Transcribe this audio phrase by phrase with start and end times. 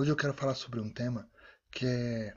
[0.00, 1.28] Hoje eu quero falar sobre um tema
[1.70, 2.34] que é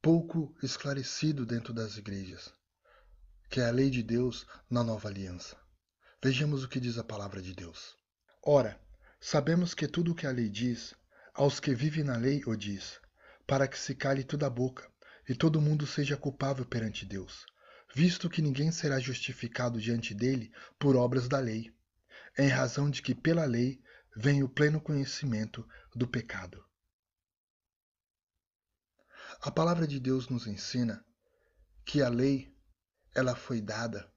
[0.00, 2.50] pouco esclarecido dentro das igrejas,
[3.50, 5.58] que é a lei de Deus na nova aliança.
[6.24, 7.98] Vejamos o que diz a palavra de Deus.
[8.42, 8.80] Ora,
[9.20, 10.94] sabemos que tudo o que a lei diz,
[11.34, 12.98] aos que vivem na lei o diz,
[13.46, 14.90] para que se cale toda a boca
[15.28, 17.44] e todo mundo seja culpável perante Deus,
[17.94, 21.70] visto que ninguém será justificado diante dele por obras da lei,
[22.38, 23.82] em razão de que pela lei
[24.16, 25.62] vem o pleno conhecimento
[25.94, 26.64] do pecado.
[29.42, 31.04] A palavra de Deus nos ensina
[31.84, 32.54] que a lei
[33.14, 34.10] ela foi dada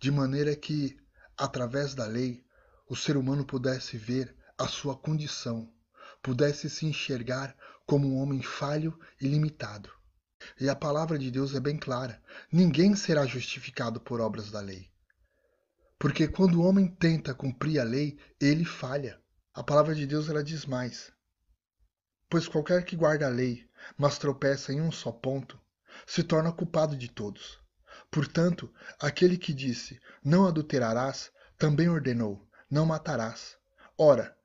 [0.00, 0.96] de maneira que
[1.36, 2.44] através da lei
[2.88, 5.72] o ser humano pudesse ver a sua condição,
[6.22, 9.90] pudesse se enxergar como um homem falho e limitado.
[10.60, 14.90] E a palavra de Deus é bem clara: ninguém será justificado por obras da lei.
[15.98, 19.20] Porque quando o homem tenta cumprir a lei, ele falha.
[19.52, 21.12] A palavra de Deus ela diz mais.
[22.28, 25.58] Pois qualquer que guarda a lei, mas tropeça em um só ponto,
[26.06, 27.58] se torna culpado de todos.
[28.10, 33.56] Portanto, aquele que disse: Não adulterarás, também ordenou: Não matarás.
[33.96, 34.36] Ora,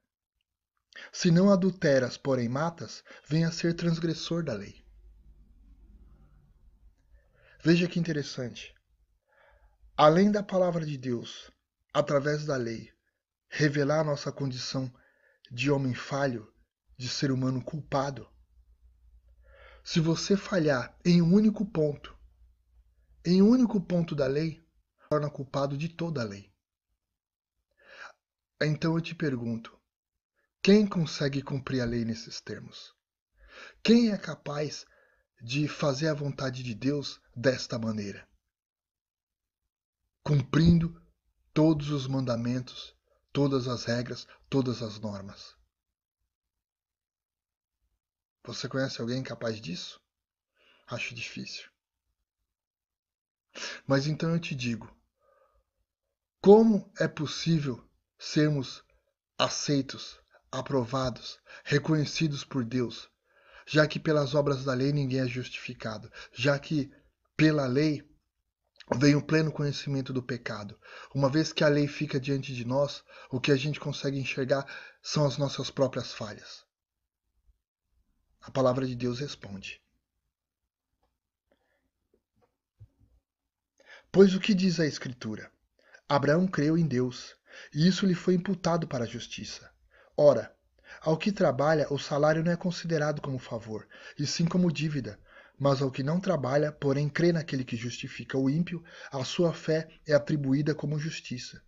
[1.12, 4.84] se não adulteras, porém matas, vem a ser transgressor da lei.
[7.64, 8.74] Veja que interessante
[9.96, 11.52] além da palavra de Deus,
[11.94, 12.92] através da lei,
[13.48, 14.92] revelar nossa condição
[15.52, 16.52] de homem falho,
[17.04, 18.26] de ser humano culpado.
[19.84, 22.18] Se você falhar em um único ponto,
[23.26, 24.66] em um único ponto da lei,
[25.10, 26.50] torna culpado de toda a lei.
[28.62, 29.78] Então eu te pergunto:
[30.62, 32.96] quem consegue cumprir a lei nesses termos?
[33.84, 34.86] Quem é capaz
[35.42, 38.26] de fazer a vontade de Deus desta maneira?
[40.24, 41.02] cumprindo
[41.54, 42.96] todos os mandamentos,
[43.34, 45.54] todas as regras, todas as normas.
[48.46, 50.02] Você conhece alguém capaz disso?
[50.88, 51.70] Acho difícil.
[53.88, 54.94] Mas então eu te digo:
[56.42, 57.82] como é possível
[58.20, 58.84] sermos
[59.38, 60.20] aceitos,
[60.52, 63.10] aprovados, reconhecidos por Deus,
[63.66, 66.92] já que pelas obras da lei ninguém é justificado, já que
[67.38, 68.06] pela lei
[68.98, 70.78] vem o pleno conhecimento do pecado.
[71.16, 74.66] Uma vez que a lei fica diante de nós, o que a gente consegue enxergar
[75.02, 76.66] são as nossas próprias falhas.
[78.44, 79.82] A palavra de Deus responde.
[84.12, 85.50] Pois o que diz a Escritura?
[86.10, 87.36] Abraão creu em Deus,
[87.74, 89.72] e isso lhe foi imputado para a justiça.
[90.16, 90.54] Ora,
[91.02, 93.88] ao que trabalha, o salário não é considerado como favor,
[94.20, 95.18] e sim como dívida,
[95.58, 99.88] mas ao que não trabalha, porém crê naquele que justifica o ímpio, a sua fé
[100.06, 101.64] é atribuída como justiça.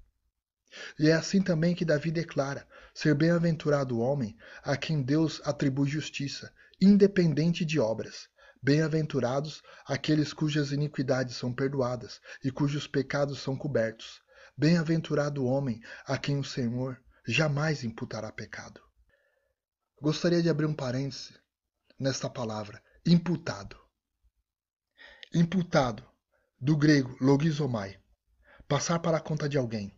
[1.00, 5.90] E é assim também que Davi declara ser bem-aventurado o homem a quem Deus atribui
[5.90, 8.28] justiça, independente de obras.
[8.62, 14.22] Bem-aventurados aqueles cujas iniquidades são perdoadas e cujos pecados são cobertos.
[14.58, 18.82] Bem-aventurado o homem a quem o Senhor jamais imputará pecado.
[20.02, 21.34] Gostaria de abrir um parêntese
[22.00, 23.78] nesta palavra imputado.
[25.34, 26.04] Imputado,
[26.60, 28.00] do grego logizomai,
[28.68, 29.96] passar para a conta de alguém.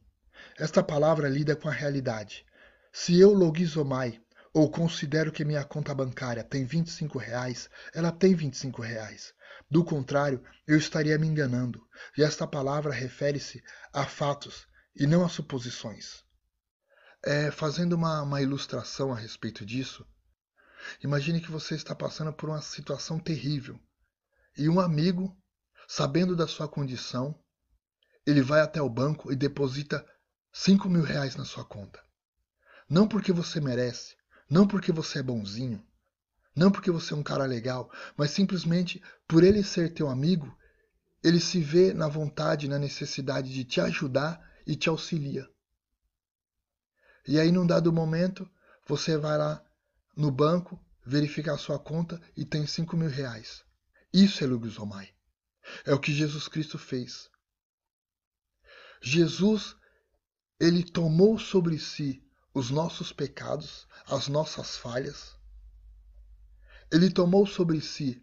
[0.58, 2.46] Esta palavra lida com a realidade.
[2.92, 4.22] Se eu logizomai
[4.58, 9.32] ou considero que minha conta bancária tem 25 reais, ela tem 25 reais.
[9.70, 11.80] Do contrário, eu estaria me enganando.
[12.18, 13.64] E esta palavra refere-se
[13.94, 16.24] a fatos e não a suposições.
[17.24, 20.04] É, fazendo uma, uma ilustração a respeito disso,
[21.04, 23.80] Imagine que você está passando por uma situação terrível
[24.58, 25.38] e um amigo,
[25.88, 27.38] sabendo da sua condição,
[28.26, 30.06] ele vai até o banco e deposita
[30.54, 32.02] 5 mil reais na sua conta.
[32.90, 34.17] Não porque você merece,
[34.50, 35.86] não porque você é bonzinho,
[36.56, 40.58] não porque você é um cara legal, mas simplesmente por ele ser teu amigo,
[41.24, 45.48] ele se vê na vontade, na necessidade de te ajudar e te auxilia.
[47.28, 48.50] E aí, num dado momento,
[48.88, 49.64] você vai lá
[50.16, 53.64] no banco, verificar a sua conta e tem 5 mil reais.
[54.14, 55.14] Isso é logizomai.
[55.86, 57.30] É o que Jesus Cristo fez.
[59.02, 59.76] Jesus,
[60.60, 62.24] ele tomou sobre si
[62.58, 65.36] os nossos pecados, as nossas falhas.
[66.92, 68.20] Ele tomou sobre si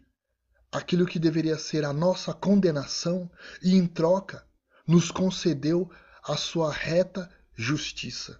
[0.69, 3.31] aquilo que deveria ser a nossa condenação
[3.63, 4.45] e, em troca,
[4.85, 5.89] nos concedeu
[6.21, 8.37] a sua reta justiça.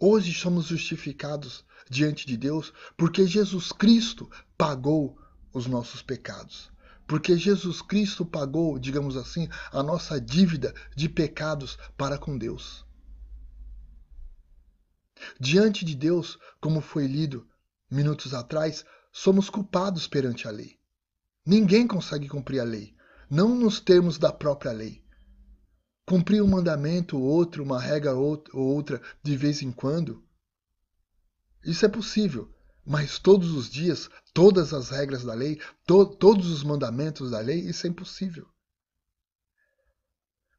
[0.00, 5.16] Hoje somos justificados diante de Deus porque Jesus Cristo pagou
[5.52, 6.72] os nossos pecados.
[7.06, 12.87] Porque Jesus Cristo pagou, digamos assim, a nossa dívida de pecados para com Deus.
[15.40, 17.46] Diante de Deus, como foi lido
[17.90, 20.78] minutos atrás, somos culpados perante a lei.
[21.44, 22.94] Ninguém consegue cumprir a lei,
[23.30, 25.02] não nos termos da própria lei.
[26.06, 30.26] Cumprir um mandamento ou outro, uma regra ou outra de vez em quando,
[31.64, 32.52] isso é possível,
[32.84, 37.60] mas todos os dias, todas as regras da lei, to todos os mandamentos da lei,
[37.60, 38.48] isso é impossível.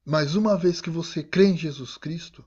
[0.06, 2.46] Mas uma vez que você crê em Jesus Cristo,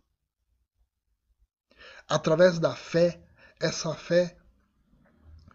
[2.12, 3.22] através da fé,
[3.58, 4.36] essa fé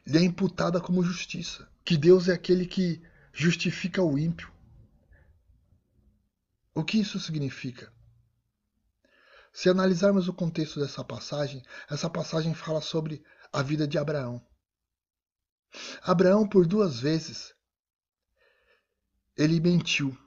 [0.05, 1.69] lhe é imputada como justiça.
[1.85, 2.99] Que Deus é aquele que
[3.31, 4.51] justifica o ímpio.
[6.73, 7.93] O que isso significa?
[9.53, 13.23] Se analisarmos o contexto dessa passagem, essa passagem fala sobre
[13.53, 14.43] a vida de Abraão.
[16.01, 17.53] Abraão, por duas vezes,
[19.35, 20.17] ele mentiu.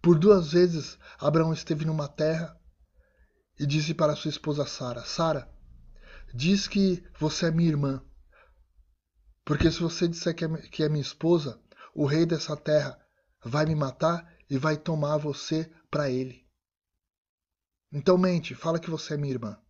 [0.00, 2.58] Por duas vezes, Abraão esteve numa terra
[3.58, 5.52] e disse para sua esposa Sara: Sara,
[6.34, 8.04] diz que você é minha irmã.
[9.44, 11.60] Porque se você disser que é, que é minha esposa,
[11.94, 12.98] o rei dessa terra
[13.44, 16.46] vai me matar e vai tomar você para ele.
[17.92, 19.60] Então mente, fala que você é minha irmã.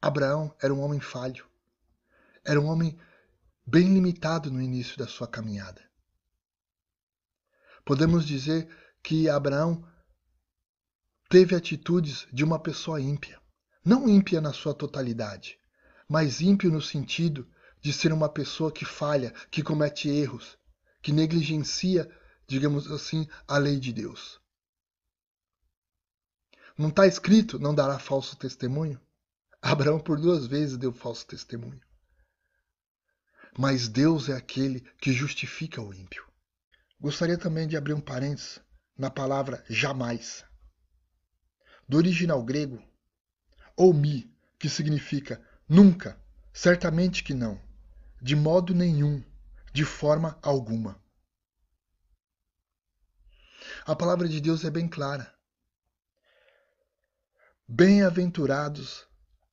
[0.00, 1.46] Abraão era um homem falho.
[2.44, 2.98] Era um homem
[3.66, 5.82] bem limitado no início da sua caminhada.
[7.84, 8.68] Podemos dizer
[9.02, 9.86] que Abraão
[11.28, 13.40] teve atitudes de uma pessoa ímpia.
[13.84, 15.58] Não ímpia na sua totalidade,
[16.08, 17.46] mas ímpio no sentido
[17.80, 20.58] de ser uma pessoa que falha, que comete erros,
[21.00, 22.10] que negligencia,
[22.46, 24.40] digamos assim, a lei de Deus.
[26.76, 29.00] Não está escrito não dará falso testemunho?
[29.62, 31.80] Abraão por duas vezes deu falso testemunho.
[33.58, 36.26] Mas Deus é aquele que justifica o ímpio.
[37.00, 38.60] Gostaria também de abrir um parênteses
[38.96, 40.44] na palavra jamais.
[41.88, 42.82] Do original grego,
[43.76, 46.20] omi, que significa nunca,
[46.52, 47.60] certamente que não,
[48.20, 49.22] de modo nenhum,
[49.72, 51.00] de forma alguma.
[53.84, 55.32] A palavra de Deus é bem clara.
[57.68, 59.06] Bem-aventurados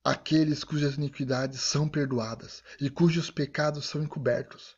[0.04, 4.76] aqueles cujas iniquidades são perdoadas e cujos pecados são encobertos.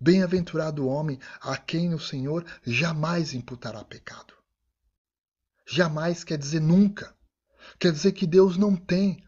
[0.00, 4.37] Bem-aventurado o homem a quem o Senhor jamais imputará pecado.
[5.70, 7.14] Jamais quer dizer nunca.
[7.78, 9.22] Quer dizer que Deus não tem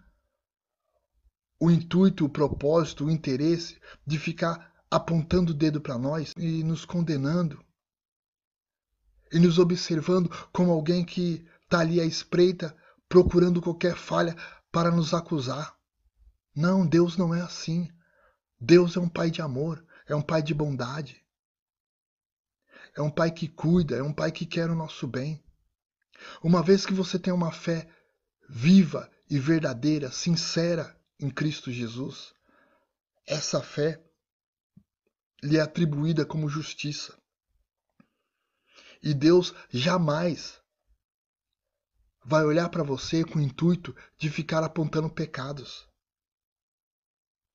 [1.61, 6.87] o intuito, o propósito, o interesse de ficar apontando o dedo para nós e nos
[6.87, 7.63] condenando
[9.31, 12.75] e nos observando como alguém que está ali à espreita
[13.07, 14.35] procurando qualquer falha
[14.73, 15.77] para nos acusar.
[16.57, 17.89] Não, Deus não é assim.
[18.59, 21.23] Deus é um pai de amor, é um pai de bondade.
[22.97, 25.45] É um pai que cuida, é um pai que quer o nosso bem.
[26.43, 27.89] Uma vez que você tem uma fé
[28.49, 32.35] viva e verdadeira, sincera em Cristo Jesus,
[33.27, 34.03] essa fé
[35.43, 37.17] lhe é atribuída como justiça.
[39.03, 40.61] E Deus jamais
[42.25, 45.89] vai olhar para você com o intuito de ficar apontando pecados.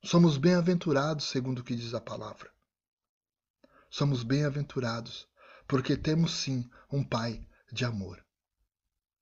[0.04, 2.52] Somos bem-aventurados, segundo o que diz a palavra.
[3.90, 5.28] Somos bem-aventurados,
[5.68, 8.25] porque temos sim um Pai de amor.